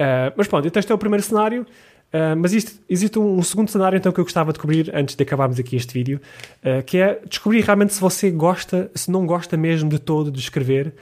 Uh, 0.03 0.33
mas 0.35 0.47
pronto, 0.47 0.67
então 0.67 0.79
este 0.79 0.91
é 0.91 0.95
o 0.95 0.97
primeiro 0.97 1.23
cenário. 1.23 1.65
Uh, 2.13 2.37
mas 2.37 2.53
isto, 2.53 2.73
existe 2.87 3.17
um, 3.17 3.39
um, 3.39 3.41
segundo 3.41 3.71
cenário 3.71 3.97
então 3.97 4.11
que 4.11 4.19
eu 4.19 4.23
gostava 4.23 4.53
de 4.53 4.59
cobrir 4.59 4.91
antes 4.93 5.15
de 5.15 5.23
acabarmos 5.23 5.59
aqui 5.59 5.75
este 5.75 5.91
vídeo, 5.91 6.21
uh, 6.63 6.83
que 6.83 6.99
é 6.99 7.19
descobrir 7.27 7.61
realmente 7.61 7.93
se 7.93 7.99
você 7.99 8.29
gosta, 8.29 8.91
se 8.93 9.09
não 9.09 9.25
gosta 9.25 9.57
mesmo 9.57 9.89
de 9.89 9.97
todo 9.97 10.29
de 10.29 10.39
escrever, 10.39 10.93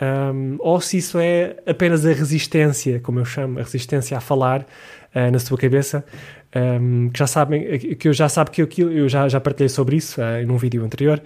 um, 0.00 0.56
ou 0.60 0.80
se 0.80 0.98
isso 0.98 1.18
é 1.18 1.56
apenas 1.66 2.06
a 2.06 2.12
resistência, 2.12 3.00
como 3.00 3.18
eu 3.18 3.24
chamo, 3.24 3.58
a 3.58 3.62
resistência 3.62 4.16
a 4.16 4.20
falar 4.20 4.60
uh, 4.60 5.30
na 5.32 5.40
sua 5.40 5.58
cabeça, 5.58 6.04
um, 6.54 7.10
que 7.10 7.18
já 7.18 7.26
sabem, 7.26 7.78
que 7.78 8.08
eu 8.08 8.12
já 8.12 8.28
sabe 8.28 8.50
que 8.50 8.62
eu, 8.62 8.92
eu 8.92 9.08
já, 9.08 9.28
já 9.28 9.40
partilhei 9.40 9.68
sobre 9.68 9.96
isso 9.96 10.20
uh, 10.20 10.46
num 10.46 10.56
vídeo 10.56 10.84
anterior, 10.84 11.20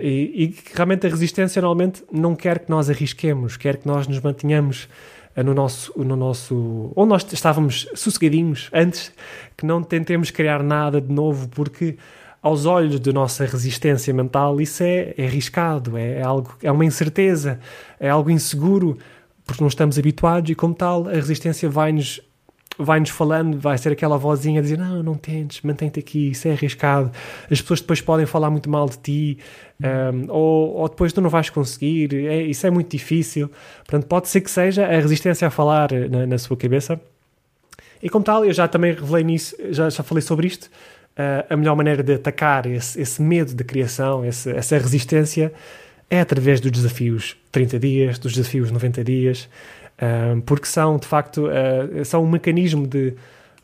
e, 0.00 0.44
e 0.44 0.54
realmente 0.74 1.06
a 1.06 1.10
resistência 1.10 1.60
normalmente 1.60 2.02
não 2.10 2.34
quer 2.34 2.60
que 2.60 2.70
nós 2.70 2.88
arrisquemos, 2.88 3.58
quer 3.58 3.76
que 3.76 3.86
nós 3.86 4.06
nos 4.06 4.20
mantenhamos 4.20 4.88
no 5.42 5.54
nosso, 5.54 5.92
no 5.96 6.16
nosso. 6.16 6.92
onde 6.96 7.08
nós 7.08 7.26
estávamos 7.32 7.88
sossegadinhos 7.94 8.68
antes, 8.72 9.12
que 9.56 9.64
não 9.64 9.82
tentemos 9.82 10.30
criar 10.30 10.62
nada 10.62 11.00
de 11.00 11.12
novo, 11.12 11.48
porque 11.48 11.96
aos 12.42 12.66
olhos 12.66 13.00
da 13.00 13.12
nossa 13.12 13.44
resistência 13.44 14.12
mental 14.14 14.60
isso 14.60 14.82
é, 14.82 15.14
é 15.16 15.26
arriscado, 15.26 15.96
é, 15.96 16.18
é, 16.18 16.22
algo, 16.22 16.54
é 16.62 16.70
uma 16.70 16.84
incerteza, 16.84 17.58
é 17.98 18.08
algo 18.08 18.30
inseguro, 18.30 18.96
porque 19.44 19.62
não 19.62 19.68
estamos 19.68 19.98
habituados 19.98 20.50
e 20.50 20.54
como 20.54 20.74
tal 20.74 21.08
a 21.08 21.12
resistência 21.12 21.68
vai-nos 21.68 22.20
vai-nos 22.78 23.10
falando, 23.10 23.58
vai 23.58 23.76
ser 23.76 23.92
aquela 23.92 24.16
vozinha 24.16 24.60
a 24.60 24.62
dizer: 24.62 24.78
Não, 24.78 25.02
não 25.02 25.14
tentes, 25.14 25.60
mantém-te 25.62 25.98
aqui, 25.98 26.30
isso 26.30 26.46
é 26.46 26.52
arriscado. 26.52 27.10
As 27.50 27.60
pessoas 27.60 27.80
depois 27.80 28.00
podem 28.00 28.24
falar 28.24 28.50
muito 28.50 28.70
mal 28.70 28.88
de 28.88 28.98
ti, 28.98 29.38
um, 29.82 30.30
ou, 30.30 30.76
ou, 30.76 30.88
depois 30.88 31.12
tu 31.12 31.20
não 31.20 31.28
vais 31.28 31.50
conseguir, 31.50 32.14
é, 32.14 32.42
isso 32.42 32.66
é 32.66 32.70
muito 32.70 32.90
difícil. 32.90 33.50
Portanto, 33.78 34.06
pode 34.06 34.28
ser 34.28 34.40
que 34.40 34.50
seja 34.50 34.86
a 34.86 35.00
resistência 35.00 35.48
a 35.48 35.50
falar 35.50 35.90
na, 36.10 36.26
na 36.26 36.38
sua 36.38 36.56
cabeça. 36.56 37.00
E 38.02 38.08
como 38.08 38.24
tal, 38.24 38.44
eu 38.44 38.52
já 38.52 38.68
também 38.68 38.92
revelei 38.92 39.24
nisso, 39.24 39.56
já, 39.70 39.90
já 39.90 40.02
falei 40.04 40.22
sobre 40.22 40.46
isto. 40.46 40.70
a 41.50 41.56
melhor 41.56 41.74
maneira 41.74 42.00
de 42.00 42.14
atacar 42.14 42.64
esse, 42.66 43.00
esse 43.00 43.20
medo 43.20 43.52
de 43.52 43.64
criação, 43.64 44.24
esse, 44.24 44.50
essa 44.52 44.78
resistência, 44.78 45.52
é 46.08 46.20
através 46.20 46.60
dos 46.60 46.70
desafios 46.70 47.36
30 47.50 47.78
dias, 47.78 48.18
dos 48.18 48.32
desafios 48.32 48.70
90 48.70 49.04
dias, 49.04 49.48
porque 50.46 50.66
são, 50.66 50.96
de 50.96 51.06
facto, 51.06 51.48
são 52.04 52.22
um 52.22 52.30
mecanismo 52.30 52.86
de, 52.86 53.14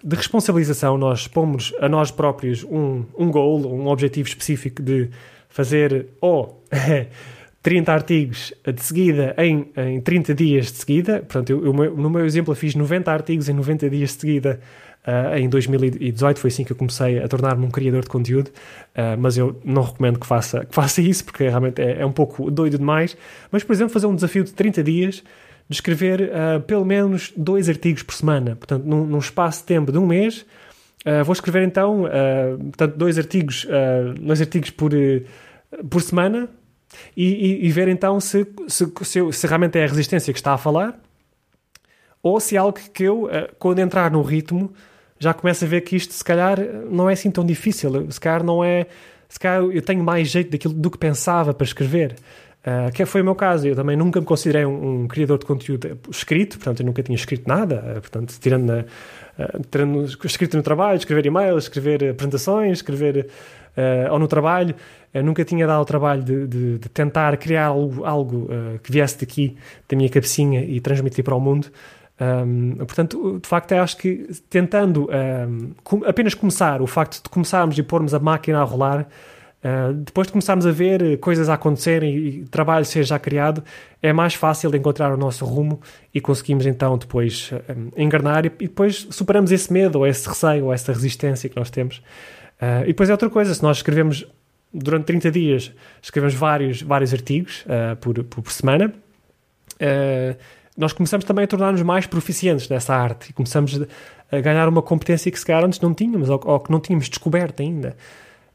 de 0.02 0.16
responsabilização. 0.16 0.98
Nós 0.98 1.28
pomos 1.28 1.72
a 1.80 1.88
nós 1.88 2.10
próprios 2.10 2.64
um, 2.64 3.04
um 3.16 3.30
goal, 3.30 3.72
um 3.72 3.86
objetivo 3.86 4.28
específico 4.28 4.82
de 4.82 5.10
fazer 5.48 6.08
ou 6.20 6.64
30 7.62 7.92
artigos 7.92 8.52
de 8.64 8.82
seguida 8.82 9.34
em, 9.38 9.70
em 9.76 10.00
30 10.00 10.34
dias 10.34 10.72
de 10.72 10.78
seguida. 10.78 11.20
Portanto, 11.20 11.50
eu, 11.50 11.64
eu, 11.64 11.96
no 11.96 12.10
meu 12.10 12.26
exemplo, 12.26 12.52
eu 12.52 12.56
fiz 12.56 12.74
90 12.74 13.12
artigos 13.12 13.48
em 13.48 13.52
90 13.52 13.88
dias 13.88 14.10
de 14.10 14.20
seguida 14.20 14.60
Uh, 15.04 15.36
em 15.36 15.50
2018 15.50 16.40
foi 16.40 16.48
assim 16.48 16.64
que 16.64 16.72
eu 16.72 16.76
comecei 16.76 17.22
a 17.22 17.28
tornar-me 17.28 17.66
um 17.66 17.70
criador 17.70 18.00
de 18.00 18.08
conteúdo, 18.08 18.48
uh, 18.48 19.18
mas 19.18 19.36
eu 19.36 19.60
não 19.62 19.82
recomendo 19.82 20.18
que 20.18 20.26
faça, 20.26 20.64
que 20.64 20.74
faça 20.74 21.02
isso 21.02 21.26
porque 21.26 21.46
realmente 21.46 21.82
é, 21.82 22.00
é, 22.00 22.06
um 22.06 22.12
pouco 22.12 22.50
doido 22.50 22.78
demais. 22.78 23.14
Mas, 23.52 23.62
por 23.62 23.74
exemplo, 23.74 23.92
fazer 23.92 24.06
um 24.06 24.14
desafio 24.14 24.42
de 24.44 24.54
30 24.54 24.82
dias 24.82 25.22
de 25.68 25.76
escrever 25.76 26.30
uh, 26.30 26.60
pelo 26.60 26.84
menos 26.84 27.32
dois 27.36 27.68
artigos 27.68 28.02
por 28.02 28.14
semana. 28.14 28.56
Portanto, 28.56 28.84
num, 28.84 29.06
num 29.06 29.18
espaço 29.18 29.60
de 29.60 29.66
tempo 29.66 29.90
de 29.90 29.98
um 29.98 30.06
mês, 30.06 30.44
vou 31.26 31.34
escrever 31.34 31.62
então 31.62 32.06
portanto, 32.70 32.96
dois 32.96 33.18
artigos, 33.18 33.66
dois 34.18 34.40
artigos 34.40 34.70
por, 34.70 34.90
por 35.90 36.00
semana 36.00 36.48
e, 37.14 37.26
e, 37.26 37.66
e, 37.66 37.70
ver 37.70 37.88
então 37.88 38.18
se, 38.18 38.46
se, 38.68 38.90
se, 39.02 39.32
se 39.32 39.46
realmente 39.46 39.78
é 39.78 39.84
a 39.84 39.86
resistência 39.86 40.32
que 40.32 40.38
está 40.38 40.54
a 40.54 40.56
falar 40.56 40.98
ou 42.22 42.40
se 42.40 42.56
é 42.56 42.58
algo 42.58 42.78
que 42.94 43.02
eu, 43.02 43.28
quando 43.58 43.80
entrar 43.80 44.10
no 44.10 44.22
ritmo, 44.22 44.72
já 45.18 45.32
começo 45.32 45.64
a 45.64 45.68
ver 45.68 45.80
que 45.82 45.96
isto, 45.96 46.12
se 46.12 46.24
calhar, 46.24 46.58
não 46.90 47.08
é 47.08 47.12
assim 47.12 47.30
tão 47.30 47.44
difícil. 47.44 48.10
Se 48.10 48.20
calhar, 48.20 48.42
não 48.42 48.62
é. 48.62 48.86
Se 49.28 49.38
calhar, 49.38 49.62
eu 49.62 49.82
tenho 49.82 50.04
mais 50.04 50.28
jeito 50.28 50.50
daquilo 50.50 50.74
do 50.74 50.90
que 50.90 50.98
pensava 50.98 51.54
para 51.54 51.64
escrever. 51.64 52.16
Uh, 52.64 52.90
que 52.92 53.04
foi 53.04 53.20
o 53.20 53.24
meu 53.24 53.34
caso. 53.34 53.68
Eu 53.68 53.76
também 53.76 53.94
nunca 53.94 54.18
me 54.18 54.24
considerei 54.24 54.64
um, 54.64 55.02
um, 55.02 55.08
criador 55.08 55.38
de 55.38 55.44
conteúdo 55.44 55.98
escrito, 56.10 56.56
portanto, 56.56 56.80
eu 56.80 56.86
nunca 56.86 57.02
tinha 57.02 57.14
escrito 57.14 57.46
nada. 57.46 57.84
Uh, 57.86 58.00
portanto, 58.00 58.34
tirando, 58.40 58.64
na, 58.64 58.78
uh, 58.78 59.60
tirando 59.70 60.04
escrito 60.24 60.56
no 60.56 60.62
trabalho, 60.62 60.96
escrever 60.96 61.26
e-mails, 61.26 61.64
escrever 61.64 62.10
apresentações, 62.10 62.78
escrever. 62.78 63.28
ou 64.10 64.18
no 64.20 64.28
trabalho, 64.28 64.74
nunca 65.12 65.44
tinha 65.44 65.66
dado 65.66 65.82
o 65.82 65.84
trabalho 65.84 66.22
de, 66.22 66.46
de, 66.46 66.78
de 66.78 66.88
tentar 66.88 67.36
criar 67.36 67.66
algo, 67.66 68.04
algo 68.04 68.48
que 68.82 68.92
viesse 68.92 69.18
daqui, 69.18 69.56
da 69.88 69.96
minha 69.96 70.08
cabecinha 70.08 70.64
e 70.64 70.80
transmitir 70.80 71.24
para 71.24 71.34
o 71.34 71.40
mundo. 71.40 71.66
Um, 72.20 72.76
portanto, 72.76 73.40
de 73.42 73.48
facto, 73.48 73.72
eu 73.72 73.82
acho 73.82 73.96
que 73.96 74.28
tentando 74.48 75.10
um, 75.10 75.72
com, 75.82 76.04
apenas 76.04 76.34
começar, 76.34 76.80
o 76.80 76.86
facto 76.86 77.20
de 77.22 77.28
começarmos 77.28 77.76
e 77.76 77.82
pormos 77.82 78.14
a 78.14 78.20
máquina 78.20 78.60
a 78.60 78.64
rolar, 78.64 79.08
uh, 79.64 79.92
depois 79.94 80.26
de 80.26 80.32
começarmos 80.32 80.66
a 80.66 80.70
ver 80.70 81.18
coisas 81.18 81.48
a 81.48 81.54
acontecerem 81.54 82.16
e 82.16 82.44
trabalho 82.44 82.84
ser 82.84 83.04
já 83.04 83.18
criado, 83.18 83.64
é 84.02 84.12
mais 84.12 84.34
fácil 84.34 84.74
encontrar 84.76 85.12
o 85.12 85.16
nosso 85.16 85.44
rumo 85.44 85.80
e 86.12 86.20
conseguimos 86.20 86.66
então 86.66 86.98
depois 86.98 87.50
um, 87.68 88.02
engarnar 88.02 88.44
e, 88.44 88.52
e, 88.60 88.68
depois 88.68 89.08
superamos 89.10 89.50
esse 89.50 89.72
medo, 89.72 89.98
ou 89.98 90.06
esse 90.06 90.28
receio, 90.28 90.66
ou 90.66 90.72
essa 90.72 90.92
resistência 90.92 91.48
que 91.48 91.56
nós 91.56 91.70
temos. 91.70 91.98
Uh, 92.60 92.84
e 92.84 92.88
depois 92.88 93.08
é 93.08 93.12
outra 93.12 93.30
coisa, 93.30 93.54
se 93.54 93.62
nós 93.62 93.78
escrevemos 93.78 94.26
durante 94.72 95.06
30 95.06 95.30
dias, 95.30 95.72
escrevemos 96.02 96.34
vários, 96.34 96.82
vários 96.82 97.12
artigos 97.12 97.64
uh, 97.66 97.96
por, 97.96 98.22
por, 98.24 98.50
semana. 98.50 98.92
Uh, 99.74 100.36
nós 100.76 100.92
começamos 100.92 101.24
também 101.24 101.44
a 101.44 101.48
tornar-nos 101.48 101.82
mais 101.82 102.06
proficientes 102.06 102.68
nessa 102.68 102.94
arte 102.94 103.30
e 103.30 103.32
começamos 103.32 103.80
a 104.30 104.40
ganhar 104.40 104.68
uma 104.68 104.82
competência 104.82 105.30
que 105.30 105.38
se 105.38 105.46
calhar 105.46 105.64
antes 105.64 105.78
não 105.80 105.94
tínhamos 105.94 106.28
ou, 106.28 106.40
ou 106.44 106.58
que 106.58 106.70
não 106.70 106.80
tínhamos 106.80 107.08
descoberto 107.08 107.60
ainda. 107.62 107.96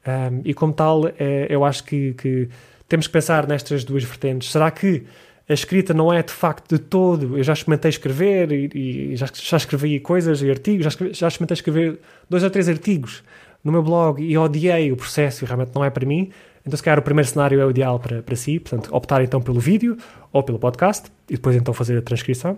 Um, 0.07 0.41
e 0.45 0.53
como 0.53 0.73
tal, 0.73 1.07
é, 1.07 1.47
eu 1.49 1.63
acho 1.63 1.83
que, 1.83 2.13
que, 2.13 2.49
temos 2.87 3.07
que 3.07 3.13
pensar 3.13 3.47
nestas 3.47 3.83
duas 3.83 4.03
vertentes. 4.03 4.51
Será 4.51 4.71
que 4.71 5.03
a 5.47 5.53
escrita 5.53 5.93
não 5.93 6.11
é 6.11 6.23
de 6.23 6.31
facto 6.31 6.75
de 6.75 6.79
todo? 6.79 7.37
Eu 7.37 7.43
já 7.43 7.53
experimentei 7.53 7.89
escrever 7.89 8.51
e, 8.51 9.11
e 9.11 9.15
já, 9.15 9.27
já, 9.33 9.57
escrevi 9.57 9.99
coisas 9.99 10.41
e 10.41 10.49
artigos, 10.49 10.83
já, 10.83 10.89
escrevi, 10.89 11.13
já 11.13 11.27
experimentei 11.27 11.55
escrever 11.55 11.99
dois 12.29 12.43
ou 12.43 12.49
três 12.49 12.69
artigos 12.69 13.23
no 13.63 13.71
meu 13.71 13.83
blog 13.83 14.23
e 14.23 14.37
odiei 14.37 14.91
o 14.91 14.95
processo 14.95 15.43
e 15.43 15.47
realmente 15.47 15.71
não 15.75 15.83
é 15.83 15.89
para 15.89 16.05
mim. 16.05 16.31
Então, 16.65 16.77
se 16.77 16.83
calhar, 16.83 16.99
o 16.99 17.01
primeiro 17.01 17.27
cenário 17.27 17.59
é 17.59 17.65
o 17.65 17.69
ideal 17.69 17.99
para, 17.99 18.21
para 18.21 18.35
si, 18.35 18.59
portanto, 18.59 18.93
optar 18.93 19.23
então 19.23 19.41
pelo 19.41 19.59
vídeo 19.59 19.97
ou 20.31 20.43
pelo 20.43 20.59
podcast 20.59 21.09
e 21.29 21.33
depois 21.33 21.55
então 21.55 21.73
fazer 21.73 21.97
a 21.97 22.01
transcrição. 22.01 22.57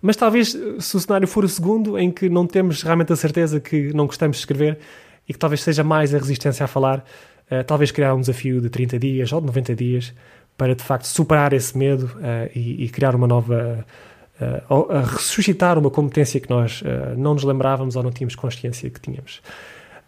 Mas 0.00 0.16
talvez, 0.16 0.56
se 0.80 0.96
o 0.96 1.00
cenário 1.00 1.26
for 1.26 1.44
o 1.44 1.48
segundo, 1.48 1.98
em 1.98 2.10
que 2.10 2.28
não 2.28 2.46
temos 2.46 2.82
realmente 2.82 3.12
a 3.12 3.16
certeza 3.16 3.58
que 3.58 3.92
não 3.94 4.06
gostamos 4.06 4.36
de 4.36 4.42
escrever 4.42 4.78
e 5.28 5.32
que 5.32 5.38
talvez 5.38 5.62
seja 5.62 5.82
mais 5.82 6.14
a 6.14 6.18
resistência 6.18 6.64
a 6.64 6.66
falar, 6.66 7.04
uh, 7.50 7.64
talvez 7.64 7.90
criar 7.90 8.14
um 8.14 8.20
desafio 8.20 8.60
de 8.60 8.68
30 8.68 8.98
dias 8.98 9.32
ou 9.32 9.40
de 9.40 9.46
90 9.46 9.74
dias 9.74 10.14
para 10.56 10.74
de 10.74 10.82
facto 10.82 11.06
superar 11.06 11.52
esse 11.52 11.76
medo 11.76 12.06
uh, 12.16 12.50
e, 12.54 12.84
e, 12.84 12.88
criar 12.88 13.14
uma 13.14 13.26
nova. 13.26 13.84
Uh, 14.40 14.92
a 14.92 15.00
ressuscitar 15.02 15.78
uma 15.78 15.90
competência 15.90 16.40
que 16.40 16.50
nós 16.50 16.82
não 17.16 17.34
nos 17.34 17.44
lembrávamos 17.44 17.94
ou 17.94 18.02
não 18.02 18.10
tínhamos 18.10 18.34
consciência 18.34 18.90
que 18.90 18.98
tínhamos. 18.98 19.40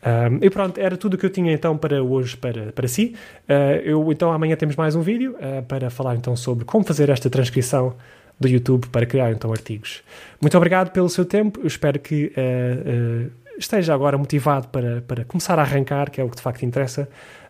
Um, 0.07 0.39
e 0.41 0.49
pronto, 0.49 0.79
era 0.79 0.97
tudo 0.97 1.15
o 1.15 1.19
que 1.19 1.27
eu 1.27 1.31
tinha 1.31 1.53
então 1.53 1.77
para 1.77 2.01
hoje 2.01 2.37
para, 2.37 2.71
para 2.73 2.87
si. 2.87 3.17
Uh, 3.49 3.81
eu 3.83 4.13
então 4.13 4.33
amanhã 4.33 4.55
temos 4.55 4.77
mais 4.77 4.95
um 4.95 5.01
vídeo 5.01 5.35
uh, 5.41 5.65
para 5.65 5.91
falar 5.91 6.15
então 6.15 6.37
sobre 6.37 6.65
como 6.65 6.85
fazer 6.85 7.09
esta 7.09 7.29
transcrição 7.29 7.97
do 8.39 8.47
YouTube 8.47 8.87
para 8.89 9.05
criar 9.05 9.33
então 9.33 9.51
artigos. 9.51 10.03
Muito 10.41 10.57
obrigado 10.57 10.93
pelo 10.93 11.09
seu 11.09 11.25
tempo, 11.25 11.59
eu 11.61 11.67
espero 11.67 11.99
que 11.99 12.33
uh, 12.37 13.31
esteja 13.59 13.95
agora 13.95 14.17
motivado 14.17 14.69
para, 14.69 15.03
para 15.03 15.25
começar 15.25 15.59
a 15.59 15.63
arrancar, 15.63 16.11
que 16.11 16.21
é 16.21 16.25
o 16.25 16.29
que 16.29 16.37
de 16.37 16.43
facto 16.43 16.65
interessa. 16.65 17.09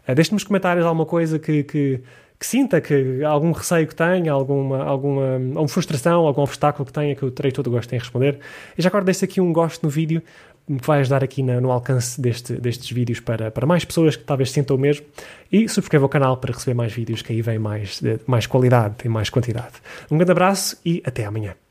Uh, 0.09 0.15
Deixe 0.15 0.33
nos 0.33 0.45
comentários 0.45 0.85
alguma 0.85 1.07
coisa 1.07 1.39
que, 1.39 1.65
que, 1.65 2.01
que, 2.39 2.47
sinta, 2.47 2.81
que 2.81 3.23
algum 3.25 3.53
receio 3.53 3.87
que 3.87 3.95
tenha, 3.95 4.33
alguma, 4.33 4.85
alguma, 4.85 5.35
alguma 5.35 5.69
frustração, 5.69 6.27
algum 6.27 6.43
obstáculo 6.43 6.87
que 6.87 6.93
tenha, 6.93 7.15
que 7.15 7.23
eu 7.23 7.31
terei 7.31 7.53
todo 7.53 7.67
o 7.67 7.71
gosto 7.71 7.93
em 7.95 7.99
responder. 7.99 8.39
E 8.77 8.83
já 8.83 8.89
agora 8.89 9.05
deixe 9.05 9.25
aqui 9.25 9.41
um 9.41 9.53
gosto 9.53 9.83
no 9.83 9.91
vídeo 9.91 10.23
que 10.67 10.87
vai 10.87 11.01
ajudar 11.01 11.23
aqui 11.23 11.43
na, 11.43 11.61
no 11.61 11.71
alcance 11.71 12.21
deste, 12.21 12.55
destes 12.55 12.91
vídeos 12.91 13.21
para, 13.21 13.51
para 13.51 13.67
mais 13.67 13.85
pessoas 13.85 14.17
que 14.17 14.25
talvez 14.25 14.51
sintam 14.51 14.77
o 14.77 14.79
mesmo 14.79 15.07
e 15.51 15.69
subscreva 15.69 16.07
o 16.07 16.09
canal 16.09 16.37
para 16.39 16.53
receber 16.53 16.75
mais 16.75 16.93
vídeos 16.93 17.23
que 17.23 17.33
aí 17.33 17.41
vem 17.41 17.59
mais, 17.59 18.01
mais 18.27 18.47
qualidade 18.47 18.97
e 19.05 19.09
mais 19.09 19.31
quantidade. 19.31 19.75
Um 20.11 20.17
grande 20.17 20.33
abraço 20.33 20.77
e 20.85 21.01
até 21.05 21.25
amanhã. 21.25 21.66